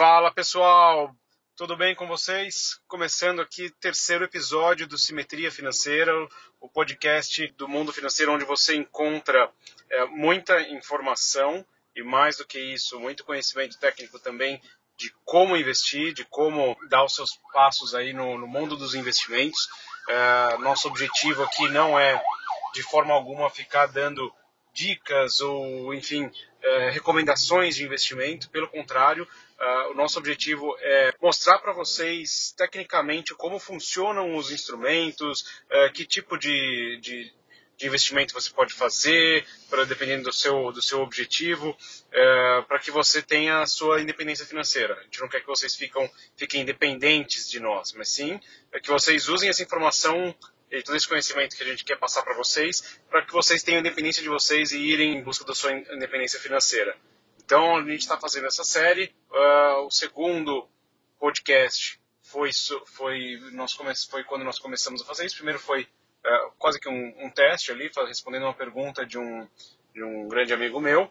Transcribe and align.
Fala 0.00 0.32
pessoal, 0.32 1.14
tudo 1.54 1.76
bem 1.76 1.94
com 1.94 2.08
vocês? 2.08 2.80
Começando 2.88 3.42
aqui 3.42 3.68
terceiro 3.68 4.24
episódio 4.24 4.86
do 4.86 4.96
Simetria 4.96 5.52
Financeira, 5.52 6.10
o 6.58 6.70
podcast 6.70 7.46
do 7.58 7.68
mundo 7.68 7.92
financeiro 7.92 8.32
onde 8.32 8.46
você 8.46 8.74
encontra 8.74 9.52
é, 9.90 10.06
muita 10.06 10.58
informação 10.70 11.62
e 11.94 12.02
mais 12.02 12.38
do 12.38 12.46
que 12.46 12.58
isso, 12.58 12.98
muito 12.98 13.26
conhecimento 13.26 13.78
técnico 13.78 14.18
também 14.18 14.58
de 14.96 15.12
como 15.22 15.54
investir, 15.54 16.14
de 16.14 16.24
como 16.24 16.74
dar 16.88 17.04
os 17.04 17.14
seus 17.14 17.38
passos 17.52 17.94
aí 17.94 18.14
no, 18.14 18.38
no 18.38 18.46
mundo 18.46 18.78
dos 18.78 18.94
investimentos. 18.94 19.68
É, 20.08 20.56
nosso 20.60 20.88
objetivo 20.88 21.42
aqui 21.42 21.68
não 21.68 21.98
é 22.00 22.18
de 22.72 22.82
forma 22.84 23.12
alguma 23.12 23.50
ficar 23.50 23.84
dando 23.84 24.32
dicas 24.72 25.40
ou, 25.40 25.92
enfim, 25.92 26.30
é, 26.62 26.90
recomendações 26.90 27.76
de 27.76 27.84
investimento. 27.84 28.48
Pelo 28.50 28.68
contrário, 28.68 29.28
Uh, 29.60 29.90
o 29.90 29.94
nosso 29.94 30.18
objetivo 30.18 30.74
é 30.80 31.12
mostrar 31.20 31.58
para 31.58 31.74
vocês 31.74 32.54
tecnicamente 32.56 33.34
como 33.34 33.58
funcionam 33.58 34.34
os 34.34 34.50
instrumentos, 34.50 35.42
uh, 35.42 35.92
que 35.92 36.06
tipo 36.06 36.38
de, 36.38 36.98
de, 37.02 37.30
de, 37.76 37.86
investimento 37.86 38.32
você 38.32 38.48
pode 38.48 38.72
fazer, 38.72 39.44
para 39.68 39.84
dependendo 39.84 40.22
do 40.24 40.32
seu, 40.32 40.72
do 40.72 40.80
seu 40.80 41.02
objetivo, 41.02 41.72
uh, 41.72 42.62
para 42.68 42.78
que 42.78 42.90
você 42.90 43.20
tenha 43.20 43.60
a 43.60 43.66
sua 43.66 44.00
independência 44.00 44.46
financeira. 44.46 44.94
A 44.94 45.02
gente 45.02 45.20
não 45.20 45.28
quer 45.28 45.40
que 45.40 45.46
vocês 45.46 45.76
fiquem 45.76 46.62
independentes 46.62 47.46
de 47.50 47.60
nós, 47.60 47.92
mas 47.92 48.08
sim 48.08 48.40
é 48.72 48.80
que 48.80 48.88
vocês 48.88 49.28
usem 49.28 49.50
essa 49.50 49.62
informação 49.62 50.34
e 50.70 50.82
todo 50.82 50.96
esse 50.96 51.06
conhecimento 51.06 51.54
que 51.54 51.62
a 51.62 51.66
gente 51.66 51.84
quer 51.84 51.98
passar 51.98 52.22
para 52.22 52.34
vocês, 52.34 52.98
para 53.10 53.26
que 53.26 53.32
vocês 53.32 53.62
tenham 53.62 53.80
independência 53.80 54.22
de 54.22 54.28
vocês 54.30 54.72
e 54.72 54.78
irem 54.78 55.18
em 55.18 55.22
busca 55.22 55.44
da 55.44 55.54
sua 55.54 55.70
independência 55.72 56.40
financeira. 56.40 56.96
Então 57.50 57.78
a 57.78 57.82
gente 57.82 58.02
está 58.02 58.16
fazendo 58.16 58.46
essa 58.46 58.62
série. 58.62 59.12
Uh, 59.28 59.84
o 59.84 59.90
segundo 59.90 60.68
podcast 61.18 62.00
foi, 62.22 62.50
foi, 62.86 63.40
nós 63.50 63.74
come, 63.74 63.92
foi 64.08 64.22
quando 64.22 64.44
nós 64.44 64.60
começamos 64.60 65.02
a 65.02 65.04
fazer 65.04 65.26
isso. 65.26 65.34
Primeiro 65.34 65.58
foi 65.58 65.82
uh, 65.82 66.52
quase 66.60 66.78
que 66.78 66.88
um, 66.88 67.12
um, 67.18 67.28
teste 67.28 67.72
ali, 67.72 67.90
respondendo 68.06 68.44
uma 68.44 68.54
pergunta 68.54 69.04
de 69.04 69.18
um, 69.18 69.48
de 69.92 70.00
um 70.00 70.28
grande 70.28 70.54
amigo 70.54 70.78
meu. 70.78 71.10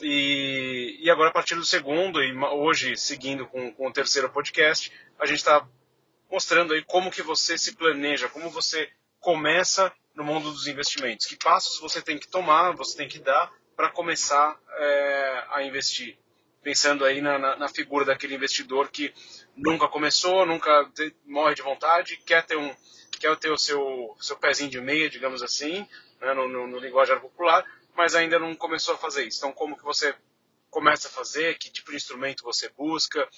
E, 0.00 1.00
e 1.02 1.10
agora 1.10 1.28
a 1.28 1.32
partir 1.34 1.54
do 1.54 1.66
segundo, 1.66 2.22
e 2.22 2.34
hoje 2.34 2.96
seguindo 2.96 3.46
com, 3.46 3.70
com 3.70 3.88
o 3.88 3.92
terceiro 3.92 4.30
podcast, 4.30 4.90
a 5.18 5.26
gente 5.26 5.40
está 5.40 5.68
mostrando 6.30 6.72
aí 6.72 6.82
como 6.82 7.10
que 7.10 7.20
você 7.20 7.58
se 7.58 7.76
planeja, 7.76 8.30
como 8.30 8.48
você 8.48 8.90
começa 9.20 9.92
no 10.14 10.24
mundo 10.24 10.50
dos 10.50 10.66
investimentos, 10.66 11.26
que 11.26 11.36
passos 11.36 11.78
você 11.78 12.00
tem 12.00 12.16
que 12.16 12.26
tomar, 12.26 12.72
você 12.72 12.96
tem 12.96 13.06
que 13.06 13.18
dar 13.18 13.52
para 13.78 13.90
começar 13.90 14.58
é, 14.76 15.44
a 15.50 15.62
investir. 15.62 16.18
Pensando 16.64 17.04
aí 17.04 17.20
na, 17.20 17.38
na, 17.38 17.54
na, 17.54 17.68
figura 17.68 18.04
daquele 18.04 18.34
investidor 18.34 18.88
que 18.88 19.14
nunca 19.54 19.86
começou, 19.86 20.44
nunca 20.44 20.90
te, 20.92 21.14
morre 21.24 21.54
de 21.54 21.62
vontade, 21.62 22.16
quer 22.26 22.44
ter, 22.44 22.56
um, 22.56 22.74
quer 23.20 23.36
ter 23.36 23.50
o 23.50 23.56
seu, 23.56 24.16
seu 24.20 24.36
pezinho 24.36 24.68
de 24.68 24.80
meia, 24.80 25.08
digamos 25.08 25.44
assim, 25.44 25.88
né, 26.20 26.34
no, 26.34 26.48
no, 26.48 26.66
no 26.66 26.78
linguajar 26.80 27.20
popular, 27.20 27.64
mas 27.94 28.16
ainda 28.16 28.36
não 28.36 28.52
começou 28.56 28.96
a 28.96 28.98
fazer 28.98 29.28
isso. 29.28 29.38
Então, 29.38 29.52
como 29.52 29.76
que 29.76 29.84
você 29.84 30.12
começa 30.70 31.06
a 31.06 31.12
fazer, 31.12 31.56
que 31.56 31.70
tipo 31.70 31.92
de 31.92 31.98
instrumento 31.98 32.42
você 32.42 32.68
busca, 32.70 33.28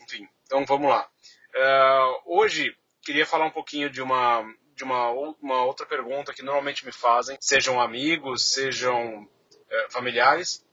enfim. 0.00 0.26
Então, 0.46 0.64
vamos 0.64 0.88
lá. 0.88 1.06
Uh, 1.54 2.38
hoje, 2.38 2.74
queria 3.02 3.26
falar 3.26 3.44
um 3.44 3.50
pouquinho 3.50 3.90
de 3.90 4.00
uma, 4.00 4.50
de 4.74 4.82
uma, 4.82 5.10
uma 5.10 5.62
outra 5.66 5.84
pergunta 5.84 6.32
que 6.32 6.42
normalmente 6.42 6.86
me 6.86 6.92
fazem, 6.92 7.36
sejam 7.38 7.78
amigos, 7.78 8.50
sejam 8.50 9.28
familiares. 9.90 10.64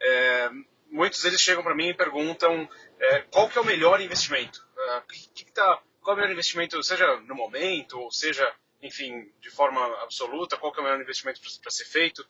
É, 0.00 0.50
muitos 0.90 1.22
deles 1.22 1.40
chegam 1.40 1.62
para 1.62 1.74
mim 1.74 1.88
e 1.88 1.94
perguntam 1.94 2.68
é, 2.98 3.20
qual 3.22 3.48
que 3.48 3.58
é 3.58 3.60
o 3.60 3.64
melhor 3.64 4.00
investimento. 4.00 4.66
É, 4.78 5.00
que, 5.12 5.44
que 5.44 5.52
tá, 5.52 5.82
qual 6.00 6.14
é 6.14 6.18
o 6.18 6.20
melhor 6.20 6.32
investimento, 6.32 6.82
seja 6.82 7.20
no 7.20 7.34
momento, 7.34 7.98
ou 7.98 8.10
seja, 8.10 8.50
enfim, 8.80 9.32
de 9.40 9.50
forma 9.50 9.84
absoluta, 10.02 10.56
qual 10.56 10.72
que 10.72 10.78
é 10.78 10.82
o 10.82 10.84
melhor 10.84 11.00
investimento 11.00 11.40
para 11.60 11.70
ser 11.70 11.84
feito. 11.84 12.24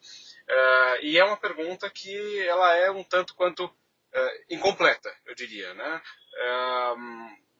E 1.02 1.18
é 1.18 1.24
uma 1.24 1.36
pergunta 1.36 1.90
que 1.90 2.40
ela 2.40 2.74
é 2.74 2.90
um 2.90 3.04
tanto 3.04 3.34
quanto 3.34 3.70
incompleta, 4.48 5.14
eu 5.26 5.34
diria. 5.34 5.74
Né? 5.74 6.02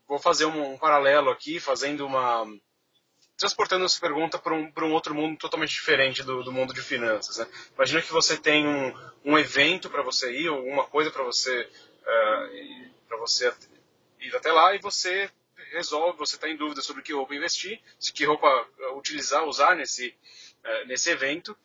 vou 0.08 0.18
fazer 0.18 0.46
um 0.46 0.78
paralelo 0.78 1.30
aqui, 1.30 1.60
fazendo 1.60 2.06
uma 2.06 2.46
transportando 3.38 3.84
essa 3.84 4.00
pergunta 4.00 4.38
para 4.38 4.52
um, 4.52 4.70
um 4.76 4.92
outro 4.92 5.14
mundo 5.14 5.38
totalmente 5.38 5.70
diferente 5.70 6.24
do, 6.24 6.42
do 6.42 6.52
mundo 6.52 6.74
de 6.74 6.82
finanças. 6.82 7.38
Né? 7.38 7.46
Imagina 7.74 8.02
que 8.02 8.12
você 8.12 8.36
tem 8.36 8.66
um, 8.66 8.92
um 9.24 9.38
evento 9.38 9.88
para 9.88 10.02
você 10.02 10.32
ir, 10.32 10.48
alguma 10.48 10.84
coisa 10.84 11.10
para 11.10 11.22
você, 11.22 11.62
uh, 12.02 13.18
você 13.20 13.52
ir 14.20 14.34
até 14.34 14.50
lá 14.50 14.74
e 14.74 14.78
você 14.78 15.30
resolve, 15.72 16.18
você 16.18 16.36
está 16.36 16.48
em 16.48 16.56
dúvida 16.56 16.80
sobre 16.80 17.02
que 17.02 17.12
roupa 17.12 17.34
investir, 17.34 17.80
se 17.98 18.12
que 18.12 18.24
roupa 18.24 18.48
utilizar, 18.96 19.44
usar 19.44 19.76
nesse, 19.76 20.08
uh, 20.08 20.86
nesse 20.86 21.10
evento, 21.10 21.56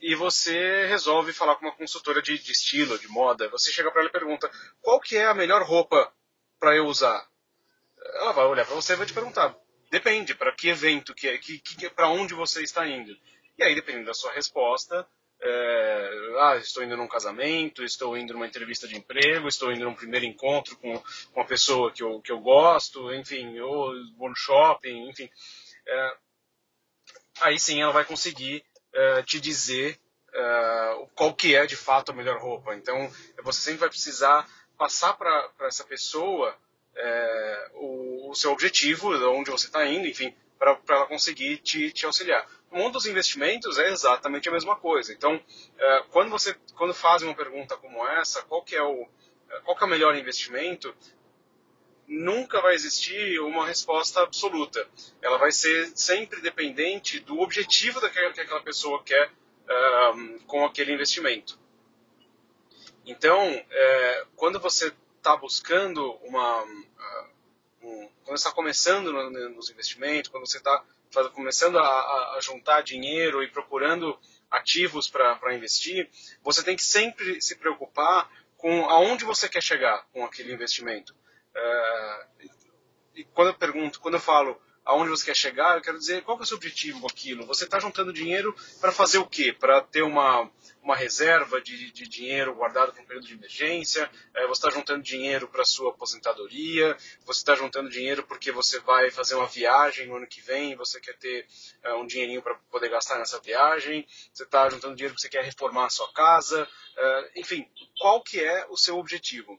e 0.00 0.14
você 0.14 0.86
resolve 0.86 1.32
falar 1.32 1.56
com 1.56 1.66
uma 1.66 1.76
consultora 1.76 2.22
de, 2.22 2.38
de 2.38 2.52
estilo, 2.52 2.98
de 2.98 3.06
moda. 3.06 3.48
Você 3.50 3.70
chega 3.70 3.90
para 3.90 4.00
ela 4.00 4.08
e 4.08 4.12
pergunta: 4.12 4.50
qual 4.80 4.98
que 4.98 5.16
é 5.16 5.26
a 5.26 5.34
melhor 5.34 5.62
roupa 5.62 6.10
para 6.58 6.74
eu 6.74 6.86
usar? 6.86 7.28
Ela 8.14 8.32
vai 8.32 8.46
olhar 8.46 8.64
para 8.64 8.74
você 8.74 8.94
e 8.94 8.96
vai 8.96 9.06
te 9.06 9.12
perguntar: 9.12 9.54
Depende, 9.90 10.34
para 10.34 10.52
que 10.52 10.68
evento, 10.68 11.14
que, 11.14 11.36
que, 11.38 11.58
que 11.58 11.90
para 11.90 12.08
onde 12.08 12.32
você 12.32 12.62
está 12.62 12.86
indo. 12.86 13.16
E 13.58 13.62
aí, 13.62 13.74
dependendo 13.74 14.06
da 14.06 14.14
sua 14.14 14.32
resposta, 14.32 15.06
é, 15.42 16.10
ah, 16.38 16.56
estou 16.56 16.84
indo 16.84 16.96
num 16.96 17.08
casamento, 17.08 17.82
estou 17.82 18.16
indo 18.16 18.34
numa 18.34 18.46
entrevista 18.46 18.86
de 18.86 18.96
emprego, 18.96 19.48
estou 19.48 19.72
indo 19.72 19.84
num 19.84 19.94
primeiro 19.94 20.26
encontro 20.26 20.76
com, 20.76 20.98
com 20.98 21.40
uma 21.40 21.46
pessoa 21.46 21.90
que 21.90 22.02
eu, 22.02 22.20
que 22.20 22.30
eu 22.30 22.38
gosto, 22.38 23.12
enfim, 23.14 23.58
ou 23.58 23.92
vou 24.16 24.28
no 24.28 24.36
shopping, 24.36 25.08
enfim. 25.08 25.28
É, 25.86 26.16
aí 27.40 27.58
sim 27.58 27.80
ela 27.80 27.92
vai 27.92 28.04
conseguir 28.04 28.64
é, 28.92 29.22
te 29.22 29.40
dizer 29.40 29.98
é, 30.32 31.06
qual 31.14 31.34
que 31.34 31.54
é 31.54 31.66
de 31.66 31.76
fato 31.76 32.12
a 32.12 32.14
melhor 32.14 32.38
roupa. 32.38 32.74
Então, 32.74 33.10
você 33.42 33.60
sempre 33.60 33.80
vai 33.80 33.88
precisar 33.88 34.48
passar 34.78 35.14
para 35.14 35.50
essa 35.62 35.84
pessoa 35.84 36.56
é, 37.00 37.70
o, 37.74 38.30
o, 38.30 38.34
seu 38.34 38.52
objetivo, 38.52 39.12
onde 39.30 39.50
você 39.50 39.66
está 39.66 39.86
indo, 39.86 40.06
enfim, 40.06 40.34
para 40.58 40.78
ela 40.88 41.06
conseguir 41.06 41.58
te, 41.58 41.90
te 41.90 42.04
auxiliar. 42.06 42.46
No 42.70 42.78
mundo 42.78 42.94
dos 42.94 43.06
investimentos 43.06 43.78
é 43.78 43.88
exatamente 43.88 44.48
a 44.48 44.52
mesma 44.52 44.76
coisa. 44.76 45.12
Então, 45.12 45.40
é, 45.78 46.04
quando 46.10 46.30
você 46.30 46.54
quando 46.76 46.94
faz 46.94 47.22
uma 47.22 47.34
pergunta 47.34 47.76
como 47.76 48.06
essa, 48.06 48.42
qual 48.42 48.62
que 48.62 48.76
é 48.76 48.82
o 48.82 49.08
qual 49.64 49.76
que 49.76 49.82
é 49.82 49.86
o 49.86 49.90
melhor 49.90 50.14
investimento, 50.14 50.94
nunca 52.06 52.60
vai 52.60 52.74
existir 52.74 53.40
uma 53.40 53.66
resposta 53.66 54.20
absoluta. 54.20 54.86
Ela 55.22 55.38
vai 55.38 55.50
ser 55.50 55.90
sempre 55.96 56.40
dependente 56.40 57.18
do 57.20 57.40
objetivo 57.40 58.00
daquela, 58.00 58.32
que 58.32 58.40
aquela 58.40 58.62
pessoa 58.62 59.02
quer 59.02 59.30
um, 60.14 60.38
com 60.40 60.64
aquele 60.64 60.92
investimento. 60.92 61.58
Então, 63.06 63.42
é, 63.70 64.26
quando 64.36 64.60
você 64.60 64.92
está 65.16 65.36
buscando 65.36 66.12
uma. 66.22 66.64
Quando 68.30 68.38
está 68.38 68.52
começando 68.52 69.12
no, 69.12 69.28
nos 69.50 69.70
investimentos, 69.70 70.30
quando 70.30 70.46
você 70.46 70.58
está 70.58 70.84
começando 71.34 71.80
a, 71.80 71.82
a, 71.82 72.38
juntar 72.40 72.80
dinheiro 72.80 73.42
e 73.42 73.50
procurando 73.50 74.16
ativos 74.48 75.08
para 75.08 75.52
investir, 75.52 76.08
você 76.40 76.62
tem 76.62 76.76
que 76.76 76.84
sempre 76.84 77.42
se 77.42 77.56
preocupar 77.56 78.30
com 78.56 78.84
aonde 78.88 79.24
você 79.24 79.48
quer 79.48 79.60
chegar 79.60 80.06
com 80.12 80.24
aquele 80.24 80.52
investimento. 80.52 81.12
Uh, 81.56 82.48
e 83.16 83.24
quando 83.24 83.48
eu 83.48 83.54
pergunto, 83.54 83.98
quando 83.98 84.14
eu 84.14 84.20
falo 84.20 84.62
aonde 84.90 85.10
você 85.10 85.26
quer 85.26 85.36
chegar, 85.36 85.76
eu 85.76 85.82
quero 85.82 85.98
dizer 85.98 86.22
qual 86.22 86.36
é 86.38 86.42
o 86.42 86.44
seu 86.44 86.56
objetivo 86.56 87.00
com 87.00 87.06
aquilo. 87.06 87.46
Você 87.46 87.64
está 87.64 87.78
juntando 87.78 88.12
dinheiro 88.12 88.54
para 88.80 88.90
fazer 88.90 89.18
o 89.18 89.26
quê? 89.26 89.52
Para 89.52 89.80
ter 89.80 90.02
uma, 90.02 90.50
uma 90.82 90.96
reserva 90.96 91.60
de, 91.60 91.92
de 91.92 92.08
dinheiro 92.08 92.54
guardado 92.56 92.92
para 92.92 93.00
um 93.00 93.06
período 93.06 93.26
de 93.26 93.34
emergência, 93.34 94.10
é, 94.34 94.46
você 94.48 94.66
está 94.66 94.70
juntando 94.70 95.02
dinheiro 95.02 95.46
para 95.46 95.64
sua 95.64 95.90
aposentadoria, 95.90 96.96
você 97.24 97.40
está 97.40 97.54
juntando 97.54 97.88
dinheiro 97.88 98.24
porque 98.24 98.50
você 98.50 98.80
vai 98.80 99.12
fazer 99.12 99.36
uma 99.36 99.46
viagem 99.46 100.08
no 100.08 100.16
ano 100.16 100.26
que 100.26 100.40
vem, 100.40 100.74
você 100.74 101.00
quer 101.00 101.16
ter 101.18 101.46
é, 101.84 101.94
um 101.94 102.06
dinheirinho 102.06 102.42
para 102.42 102.56
poder 102.68 102.88
gastar 102.88 103.16
nessa 103.18 103.38
viagem, 103.38 104.04
você 104.32 104.42
está 104.42 104.68
juntando 104.68 104.96
dinheiro 104.96 105.14
porque 105.14 105.28
você 105.28 105.28
quer 105.28 105.44
reformar 105.44 105.86
a 105.86 105.90
sua 105.90 106.12
casa, 106.12 106.66
é, 106.96 107.30
enfim, 107.36 107.64
qual 108.00 108.20
que 108.22 108.40
é 108.40 108.66
o 108.68 108.76
seu 108.76 108.98
objetivo? 108.98 109.56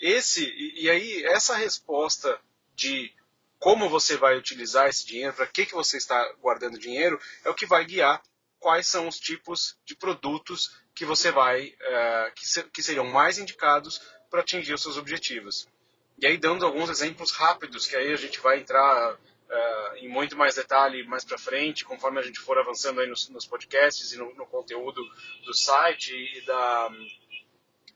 Esse 0.00 0.44
e, 0.44 0.84
e 0.84 0.90
aí 0.90 1.24
essa 1.24 1.54
resposta 1.56 2.40
de 2.74 3.12
como 3.62 3.88
você 3.88 4.16
vai 4.16 4.36
utilizar 4.36 4.88
esse 4.88 5.06
dinheiro, 5.06 5.32
para 5.34 5.46
que, 5.46 5.64
que 5.64 5.72
você 5.72 5.96
está 5.96 6.20
guardando 6.40 6.76
dinheiro, 6.76 7.20
é 7.44 7.48
o 7.48 7.54
que 7.54 7.64
vai 7.64 7.84
guiar 7.84 8.20
quais 8.58 8.88
são 8.88 9.06
os 9.06 9.20
tipos 9.20 9.78
de 9.84 9.94
produtos 9.94 10.76
que 10.92 11.04
você 11.04 11.30
vai, 11.30 11.68
uh, 11.68 12.34
que, 12.34 12.44
ser, 12.44 12.68
que 12.70 12.82
seriam 12.82 13.06
mais 13.06 13.38
indicados 13.38 14.02
para 14.28 14.40
atingir 14.40 14.74
os 14.74 14.82
seus 14.82 14.96
objetivos. 14.96 15.68
E 16.18 16.26
aí, 16.26 16.36
dando 16.36 16.66
alguns 16.66 16.90
exemplos 16.90 17.30
rápidos, 17.30 17.86
que 17.86 17.94
aí 17.94 18.12
a 18.12 18.16
gente 18.16 18.40
vai 18.40 18.58
entrar 18.58 19.14
uh, 19.14 19.96
em 19.96 20.08
muito 20.08 20.36
mais 20.36 20.56
detalhe 20.56 21.06
mais 21.06 21.24
para 21.24 21.38
frente, 21.38 21.84
conforme 21.84 22.18
a 22.18 22.22
gente 22.22 22.40
for 22.40 22.58
avançando 22.58 23.00
aí 23.00 23.06
nos, 23.06 23.28
nos 23.28 23.46
podcasts 23.46 24.12
e 24.12 24.18
no, 24.18 24.34
no, 24.34 24.46
conteúdo 24.46 25.00
do 25.44 25.54
site 25.54 26.12
e 26.12 26.40
da, 26.40 26.90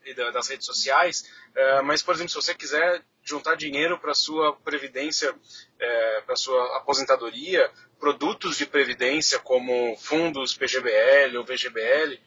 e 0.07 0.13
das 0.31 0.47
redes 0.47 0.65
sociais, 0.65 1.29
uh, 1.55 1.83
mas, 1.83 2.01
por 2.01 2.15
exemplo, 2.15 2.29
se 2.29 2.35
você 2.35 2.55
quiser 2.55 3.03
juntar 3.23 3.55
dinheiro 3.55 3.99
para 3.99 4.13
sua 4.13 4.55
previdência, 4.55 5.33
uh, 5.33 6.25
para 6.25 6.35
sua 6.35 6.77
aposentadoria, 6.77 7.69
produtos 7.99 8.57
de 8.57 8.65
previdência 8.65 9.39
como 9.39 9.95
fundos 9.97 10.55
PGBL 10.55 11.37
ou 11.37 11.45
VGBL 11.45 12.19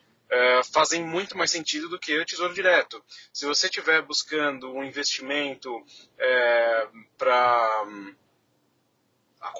fazem 0.72 1.04
muito 1.04 1.36
mais 1.36 1.50
sentido 1.50 1.88
do 1.88 1.98
que 1.98 2.16
o 2.16 2.24
Tesouro 2.24 2.54
Direto. 2.54 3.02
Se 3.32 3.46
você 3.46 3.66
estiver 3.66 4.00
buscando 4.02 4.72
um 4.72 4.84
investimento 4.84 5.84
para 7.18 7.84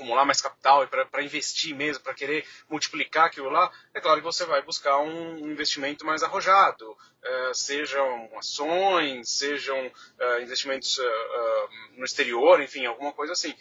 acumular 0.01 0.25
mais 0.25 0.41
capital 0.41 0.83
e 0.83 0.87
para 0.87 1.23
investir 1.23 1.77
mesmo, 1.77 2.03
para 2.03 2.15
querer 2.15 2.47
multiplicar 2.69 3.27
aquilo 3.27 3.51
lá, 3.51 3.71
é 3.93 4.01
claro 4.01 4.19
que 4.19 4.25
você 4.25 4.47
vai 4.47 4.63
buscar 4.63 4.99
um 4.99 5.51
investimento 5.51 6.07
mais 6.07 6.23
arrojado, 6.23 6.91
uh, 6.91 7.55
sejam 7.55 8.31
ações, 8.37 9.29
sejam 9.29 9.87
uh, 9.87 10.41
investimentos 10.41 10.99
uh, 10.99 11.69
no 11.99 12.05
exterior, 12.05 12.63
enfim, 12.63 12.87
alguma 12.87 13.13
coisa 13.13 13.33
assim. 13.33 13.55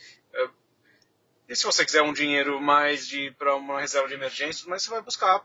e 1.49 1.55
se 1.55 1.65
você 1.65 1.83
quiser 1.83 2.01
um 2.03 2.13
dinheiro 2.13 2.61
mais 2.61 3.11
para 3.37 3.55
uma 3.55 3.81
reserva 3.81 4.07
de 4.07 4.13
emergência, 4.13 4.65
mas 4.69 4.83
você 4.83 4.89
vai 4.89 5.01
buscar 5.01 5.43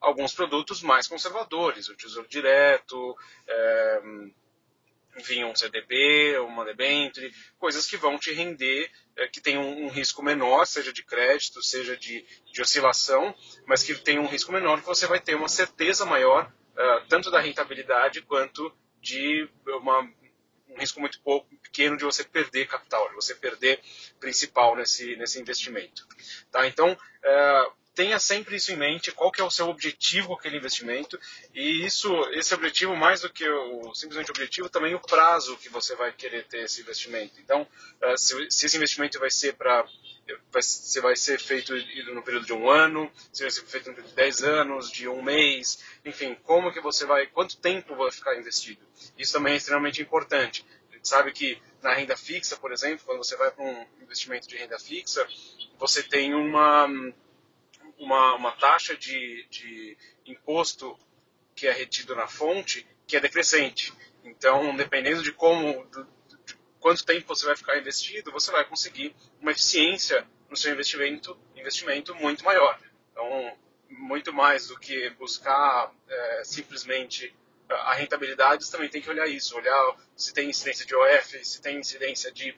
alguns 0.00 0.32
produtos 0.32 0.80
mais 0.80 1.08
conservadores, 1.08 1.88
o 1.88 1.96
Tesouro 1.96 2.28
Direto, 2.28 3.16
enfim, 5.18 5.44
um 5.44 5.54
CDB, 5.54 6.38
uma 6.38 6.64
debenture, 6.64 7.32
coisas 7.58 7.86
que 7.86 7.96
vão 7.96 8.18
te 8.18 8.32
render, 8.32 8.90
é, 9.16 9.28
que 9.28 9.40
tem 9.40 9.58
um, 9.58 9.86
um, 9.86 9.88
risco 9.88 10.22
menor, 10.22 10.64
seja 10.66 10.92
de 10.92 11.04
crédito, 11.04 11.62
seja 11.62 11.96
de, 11.96 12.24
de, 12.52 12.62
oscilação, 12.62 13.34
mas 13.66 13.82
que 13.82 13.94
tem 13.94 14.18
um 14.18 14.26
risco 14.26 14.52
menor 14.52 14.80
que 14.80 14.86
você 14.86 15.06
vai 15.06 15.20
ter 15.20 15.34
uma 15.34 15.48
certeza 15.48 16.06
maior, 16.06 16.50
uh, 16.72 17.06
tanto 17.08 17.30
da 17.30 17.40
rentabilidade 17.40 18.22
quanto 18.22 18.72
de 19.00 19.48
uma, 19.66 20.00
um 20.68 20.78
risco 20.78 21.00
muito 21.00 21.20
pouco 21.20 21.48
pequeno 21.56 21.96
de 21.96 22.04
você 22.04 22.22
perder 22.24 22.68
capital, 22.68 23.08
de 23.08 23.14
você 23.14 23.34
perder 23.34 23.80
principal 24.20 24.76
nesse, 24.76 25.16
nesse 25.16 25.40
investimento. 25.40 26.06
Tá? 26.50 26.66
Então, 26.66 26.92
uh, 26.92 27.77
tenha 27.98 28.20
sempre 28.20 28.54
isso 28.54 28.70
em 28.70 28.76
mente, 28.76 29.10
qual 29.10 29.32
que 29.32 29.40
é 29.40 29.44
o 29.44 29.50
seu 29.50 29.68
objetivo 29.68 30.28
com 30.28 30.34
aquele 30.34 30.56
investimento, 30.56 31.18
e 31.52 31.84
isso, 31.84 32.08
esse 32.30 32.54
objetivo, 32.54 32.94
mais 32.94 33.22
do 33.22 33.28
que 33.28 33.44
o 33.48 33.92
simplesmente 33.92 34.30
objetivo, 34.30 34.68
também 34.68 34.94
o 34.94 35.00
prazo 35.00 35.56
que 35.56 35.68
você 35.68 35.96
vai 35.96 36.12
querer 36.12 36.44
ter 36.44 36.58
esse 36.58 36.80
investimento. 36.80 37.40
Então, 37.40 37.62
uh, 37.62 38.16
se, 38.16 38.48
se, 38.52 38.66
esse 38.66 38.76
investimento 38.76 39.18
vai 39.18 39.32
ser 39.32 39.54
para 39.54 39.84
se 40.60 41.00
vai 41.00 41.16
ser 41.16 41.40
feito 41.40 41.74
no 42.14 42.22
período 42.22 42.46
de 42.46 42.52
um 42.52 42.70
ano, 42.70 43.10
se 43.32 43.42
vai 43.42 43.50
ser 43.50 43.64
feito 43.64 43.88
no 43.88 43.96
período 43.96 44.10
de 44.10 44.14
10 44.14 44.42
anos, 44.44 44.92
de 44.92 45.08
um 45.08 45.20
mês, 45.20 45.82
enfim, 46.04 46.36
como 46.44 46.70
que 46.72 46.80
você 46.80 47.04
vai, 47.04 47.26
quanto 47.26 47.56
tempo 47.56 47.96
vai 47.96 48.12
ficar 48.12 48.36
investido. 48.36 48.86
Isso 49.16 49.32
também 49.32 49.54
é 49.54 49.56
extremamente 49.56 50.00
importante. 50.00 50.64
A 50.88 50.94
gente 50.94 51.08
sabe 51.08 51.32
que 51.32 51.60
na 51.82 51.94
renda 51.94 52.16
fixa, 52.16 52.56
por 52.58 52.70
exemplo, 52.70 53.04
quando 53.06 53.24
você 53.24 53.36
vai 53.36 53.50
para 53.50 53.64
um 53.64 53.86
investimento 54.02 54.46
de 54.46 54.56
renda 54.56 54.78
fixa, 54.78 55.26
você 55.78 56.02
tem 56.02 56.34
uma 56.34 56.86
uma, 57.98 58.34
uma 58.34 58.52
taxa 58.52 58.96
de, 58.96 59.46
de 59.50 59.96
imposto 60.26 60.98
que 61.54 61.66
é 61.66 61.72
retido 61.72 62.14
na 62.14 62.28
fonte 62.28 62.86
que 63.06 63.16
é 63.16 63.20
decrescente. 63.20 63.92
Então, 64.22 64.76
dependendo 64.76 65.22
de 65.22 65.32
como, 65.32 65.84
de, 65.86 66.54
quanto 66.78 67.04
tempo 67.04 67.34
você 67.34 67.46
vai 67.46 67.56
ficar 67.56 67.78
investido, 67.78 68.30
você 68.30 68.50
vai 68.50 68.64
conseguir 68.64 69.14
uma 69.40 69.50
eficiência 69.50 70.26
no 70.48 70.56
seu 70.56 70.72
investimento, 70.72 71.38
investimento 71.56 72.14
muito 72.14 72.44
maior. 72.44 72.78
Então, 73.10 73.56
muito 73.90 74.32
mais 74.32 74.68
do 74.68 74.78
que 74.78 75.10
buscar 75.10 75.92
é, 76.08 76.42
simplesmente 76.44 77.34
a 77.68 77.94
rentabilidade, 77.94 78.64
você 78.64 78.72
também 78.72 78.88
tem 78.88 79.02
que 79.02 79.10
olhar 79.10 79.26
isso, 79.26 79.56
olhar 79.56 79.96
se 80.16 80.32
tem 80.32 80.48
incidência 80.48 80.86
de 80.86 80.94
OF, 80.94 81.44
se 81.44 81.60
tem 81.60 81.78
incidência 81.78 82.32
de 82.32 82.56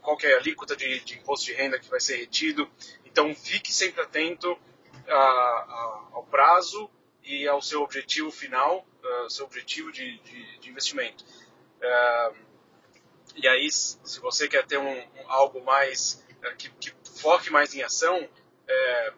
qual 0.00 0.16
é 0.22 0.34
a 0.34 0.38
alíquota 0.38 0.76
de, 0.76 1.00
de 1.00 1.18
imposto 1.18 1.46
de 1.46 1.52
renda 1.52 1.78
que 1.78 1.88
vai 1.88 2.00
ser 2.00 2.16
retido. 2.16 2.70
Então, 3.16 3.34
fique 3.34 3.72
sempre 3.72 4.02
atento 4.02 4.58
a, 5.08 5.14
a, 5.14 6.08
ao 6.12 6.24
prazo 6.24 6.90
e 7.24 7.48
ao 7.48 7.62
seu 7.62 7.80
objetivo 7.80 8.30
final, 8.30 8.86
uh, 9.02 9.30
seu 9.30 9.46
objetivo 9.46 9.90
de, 9.90 10.18
de, 10.18 10.58
de 10.58 10.68
investimento. 10.68 11.24
Uh, 11.24 12.36
e 13.34 13.48
aí, 13.48 13.70
se 13.72 14.20
você 14.20 14.46
quer 14.46 14.66
ter 14.66 14.76
um, 14.76 14.98
um 14.98 15.30
algo 15.30 15.64
mais 15.64 16.22
uh, 16.44 16.56
que, 16.56 16.68
que, 16.72 16.92
foque 17.18 17.48
mais 17.48 17.74
em 17.74 17.82
ação, 17.82 18.28
é, 18.68 19.12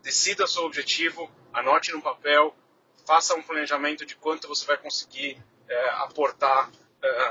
decida 0.00 0.46
seu 0.46 0.64
objetivo, 0.64 1.30
anote 1.52 1.92
no 1.92 2.00
papel, 2.00 2.56
faça 3.06 3.34
um 3.34 3.42
planejamento 3.42 4.06
de 4.06 4.16
quanto 4.16 4.48
você 4.48 4.64
vai 4.64 4.78
conseguir 4.78 5.38
aportar 5.98 6.70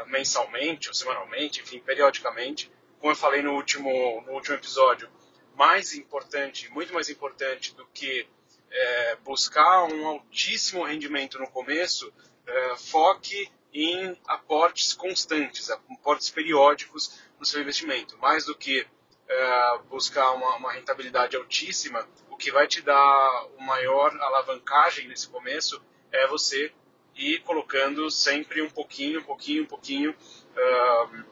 mensalmente 0.05 0.89
ou 0.89 0.93
semanalmente, 0.93 1.61
enfim, 1.61 1.79
periodicamente. 1.79 2.71
Como 2.99 3.11
eu 3.11 3.15
falei 3.15 3.41
no 3.41 3.53
último, 3.53 4.21
no 4.27 4.33
último 4.33 4.55
episódio, 4.55 5.09
mais 5.55 5.93
importante, 5.93 6.69
muito 6.71 6.93
mais 6.93 7.09
importante 7.09 7.73
do 7.75 7.85
que 7.87 8.27
é, 8.71 9.15
buscar 9.17 9.85
um 9.85 10.07
altíssimo 10.07 10.83
rendimento 10.83 11.37
no 11.39 11.47
começo, 11.47 12.11
é, 12.45 12.75
foque 12.75 13.49
em 13.73 14.17
aportes 14.27 14.93
constantes, 14.93 15.69
aportes 15.69 16.29
periódicos 16.29 17.19
no 17.39 17.45
seu 17.45 17.61
investimento. 17.61 18.17
Mais 18.17 18.45
do 18.45 18.55
que 18.55 18.85
é, 19.27 19.77
buscar 19.89 20.31
uma, 20.31 20.57
uma, 20.57 20.71
rentabilidade 20.71 21.35
altíssima, 21.35 22.07
o 22.29 22.35
que 22.35 22.51
vai 22.51 22.67
te 22.67 22.81
dar 22.81 23.45
o 23.57 23.61
maior 23.61 24.15
alavancagem 24.19 25.07
nesse 25.07 25.27
começo 25.27 25.81
é 26.11 26.27
você 26.27 26.71
ir 27.15 27.41
colocando 27.43 28.09
sempre 28.09 28.61
um 28.61 28.69
pouquinho, 28.69 29.19
um 29.19 29.23
pouquinho, 29.23 29.63
um 29.63 29.67
pouquinho, 29.67 30.11
uh, 30.11 31.25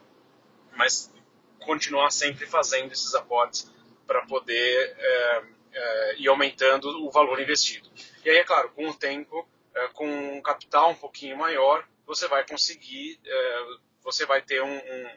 mas 0.76 1.12
continuar 1.60 2.12
sempre 2.12 2.46
fazendo 2.46 2.92
esses 2.92 3.14
aportes 3.16 3.72
para 4.12 4.26
poder 4.26 4.94
é, 5.00 5.44
é, 5.74 6.16
ir 6.18 6.28
aumentando 6.28 6.90
o 7.06 7.10
valor 7.10 7.40
investido. 7.40 7.90
E 8.26 8.30
aí, 8.30 8.40
é 8.40 8.44
claro, 8.44 8.70
com 8.72 8.90
o 8.90 8.94
tempo, 8.94 9.48
é, 9.74 9.88
com 9.94 10.06
um 10.06 10.42
capital 10.42 10.92
um 10.92 10.96
pouquinho 10.96 11.38
maior, 11.38 11.88
você 12.06 12.28
vai 12.28 12.46
conseguir, 12.46 13.18
é, 13.26 13.66
você 14.04 14.26
vai 14.26 14.42
ter 14.42 14.62
um, 14.62 14.76
um, 14.76 15.10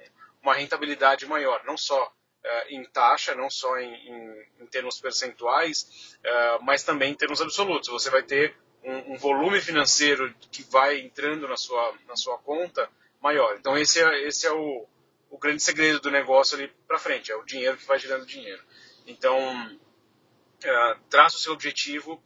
uma 0.43 0.55
rentabilidade 0.55 1.27
maior, 1.27 1.65
não 1.65 1.77
só 1.77 2.13
é, 2.45 2.73
em 2.73 2.85
taxa, 2.85 3.35
não 3.35 3.51
só 3.51 3.77
em, 3.79 3.93
em, 3.93 4.47
em 4.61 4.67
termos 4.67 5.01
percentuais, 5.01 6.17
é, 6.23 6.59
mas 6.63 6.85
também 6.85 7.11
em 7.11 7.17
termos 7.17 7.43
absolutos. 7.43 7.89
Você 7.89 8.11
vai 8.11 8.23
ter 8.23 8.55
um, 8.85 9.15
um, 9.15 9.17
volume 9.17 9.61
financeiro 9.61 10.33
que 10.53 10.63
vai 10.63 11.01
entrando 11.01 11.49
na 11.49 11.57
sua, 11.57 11.95
na 12.07 12.15
sua 12.15 12.39
conta 12.39 12.89
maior. 13.21 13.57
Então, 13.59 13.77
esse 13.77 14.01
é, 14.01 14.29
esse 14.29 14.47
é 14.47 14.53
o, 14.53 14.87
o 15.31 15.37
grande 15.37 15.65
segredo 15.65 15.99
do 15.99 16.13
negócio 16.13 16.57
ali 16.57 16.73
para 16.87 16.97
frente, 16.97 17.33
é 17.33 17.37
o 17.37 17.43
dinheiro 17.43 17.77
que 17.77 17.87
vai 17.87 17.99
gerando 17.99 18.25
dinheiro. 18.25 18.63
Então, 19.07 19.67
uh, 19.67 21.01
traça 21.09 21.37
o 21.37 21.41
seu 21.41 21.53
objetivo, 21.53 22.23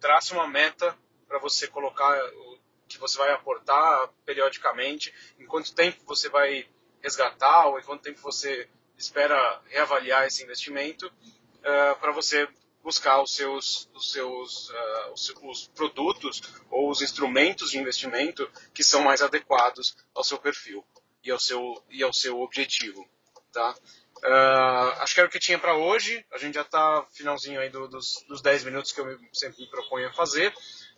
traça 0.00 0.34
uma 0.34 0.46
meta 0.46 0.96
para 1.28 1.38
você 1.38 1.68
colocar 1.68 2.18
o 2.34 2.58
que 2.88 2.98
você 2.98 3.16
vai 3.18 3.30
aportar 3.32 4.08
periodicamente, 4.24 5.14
em 5.38 5.46
quanto 5.46 5.74
tempo 5.74 6.02
você 6.04 6.28
vai 6.28 6.68
resgatar 7.00 7.66
ou 7.66 7.78
em 7.78 7.82
quanto 7.82 8.02
tempo 8.02 8.20
você 8.20 8.68
espera 8.98 9.62
reavaliar 9.68 10.26
esse 10.26 10.42
investimento 10.42 11.06
uh, 11.06 11.98
para 12.00 12.12
você 12.12 12.48
buscar 12.82 13.22
os 13.22 13.34
seus, 13.34 13.88
os 13.94 14.12
seus 14.12 14.70
uh, 14.70 15.12
os, 15.12 15.34
os, 15.42 15.68
produtos 15.68 16.42
ou 16.70 16.90
os 16.90 17.02
instrumentos 17.02 17.70
de 17.70 17.78
investimento 17.78 18.50
que 18.74 18.82
são 18.82 19.02
mais 19.02 19.22
adequados 19.22 19.96
ao 20.14 20.24
seu 20.24 20.38
perfil 20.38 20.84
e 21.22 21.30
ao 21.30 21.38
seu, 21.38 21.82
e 21.90 22.02
ao 22.02 22.12
seu 22.12 22.40
objetivo. 22.40 23.08
Tá? 23.52 23.74
Uh, 24.22 25.00
acho 25.00 25.14
que 25.14 25.20
era 25.20 25.28
o 25.28 25.32
que 25.32 25.38
tinha 25.38 25.58
para 25.58 25.74
hoje. 25.74 26.24
A 26.32 26.38
gente 26.38 26.54
já 26.54 26.62
está 26.62 27.06
finalzinho 27.12 27.60
aí 27.60 27.70
do, 27.70 27.88
dos, 27.88 28.24
dos 28.28 28.42
10 28.42 28.64
minutos 28.64 28.92
que 28.92 29.00
eu 29.00 29.18
sempre 29.32 29.62
me 29.62 29.70
proponho 29.70 30.08
a 30.08 30.12
fazer. 30.12 30.52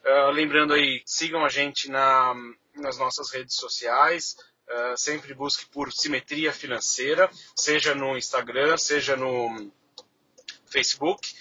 Uh, 0.05 0.31
lembrando 0.31 0.75
aí, 0.75 1.02
sigam 1.07 1.45
a 1.45 1.49
gente 1.49 1.88
na, 1.88 2.35
nas 2.75 2.99
nossas 2.99 3.31
redes 3.31 3.55
sociais. 3.55 4.37
Uh, 4.69 4.97
sempre 4.97 5.35
busque 5.35 5.67
por 5.67 5.93
simetria 5.93 6.52
financeira, 6.52 7.31
seja 7.57 7.95
no 7.95 8.17
Instagram, 8.17 8.76
seja 8.76 9.17
no 9.17 9.71
Facebook 10.67 11.35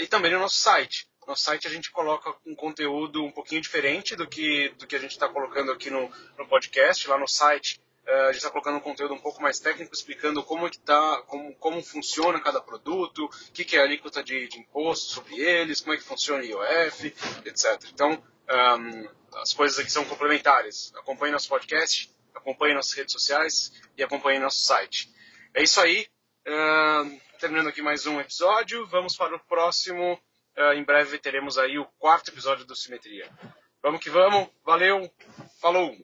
e 0.00 0.06
também 0.06 0.32
no 0.32 0.38
nosso 0.38 0.56
site. 0.56 1.06
No 1.26 1.36
site 1.36 1.66
a 1.66 1.70
gente 1.70 1.90
coloca 1.90 2.34
um 2.46 2.54
conteúdo 2.54 3.24
um 3.24 3.32
pouquinho 3.32 3.60
diferente 3.60 4.14
do 4.14 4.26
que, 4.26 4.70
do 4.78 4.86
que 4.86 4.96
a 4.96 4.98
gente 4.98 5.10
está 5.10 5.28
colocando 5.28 5.72
aqui 5.72 5.90
no, 5.90 6.10
no 6.38 6.46
podcast. 6.46 7.06
Lá 7.08 7.18
no 7.18 7.28
site 7.28 7.80
a 8.06 8.26
gente 8.26 8.36
está 8.36 8.50
colocando 8.50 8.76
um 8.76 8.80
conteúdo 8.80 9.14
um 9.14 9.18
pouco 9.18 9.42
mais 9.42 9.58
técnico, 9.58 9.92
explicando 9.92 10.42
como, 10.42 10.66
é 10.66 10.70
que 10.70 10.78
tá, 10.78 11.22
como, 11.26 11.54
como 11.56 11.82
funciona 11.82 12.40
cada 12.40 12.60
produto, 12.60 13.24
o 13.24 13.52
que, 13.52 13.64
que 13.64 13.76
é 13.76 13.80
a 13.80 13.82
alíquota 13.82 14.22
de, 14.22 14.48
de, 14.48 14.58
imposto 14.58 15.12
sobre 15.12 15.40
eles, 15.40 15.80
como 15.80 15.94
é 15.94 15.96
que 15.96 16.04
funciona 16.04 16.42
o 16.42 16.46
IOF, 16.46 17.14
etc. 17.44 17.82
Então, 17.92 18.22
um, 18.78 19.08
as 19.40 19.52
coisas 19.52 19.78
aqui 19.78 19.90
são 19.90 20.04
complementares. 20.04 20.92
Acompanhe 20.96 21.32
nosso 21.32 21.48
podcast, 21.48 22.10
acompanhe 22.34 22.74
nossas 22.74 22.92
redes 22.92 23.12
sociais 23.12 23.72
e 23.96 24.02
acompanhe 24.02 24.38
nosso 24.38 24.60
site. 24.60 25.12
É 25.52 25.62
isso 25.62 25.80
aí. 25.80 26.06
Uh, 26.46 27.20
terminando 27.40 27.68
aqui 27.68 27.82
mais 27.82 28.06
um 28.06 28.20
episódio, 28.20 28.86
vamos 28.86 29.16
para 29.16 29.34
o 29.34 29.40
próximo 29.40 30.18
uh, 30.56 30.72
em 30.72 30.82
breve 30.82 31.18
teremos 31.18 31.58
aí 31.58 31.78
o 31.78 31.84
quarto 31.98 32.30
episódio 32.30 32.64
do 32.64 32.74
Simetria. 32.74 33.30
Vamos 33.82 34.00
que 34.00 34.10
vamos, 34.10 34.48
valeu, 34.64 35.10
falou! 35.60 35.94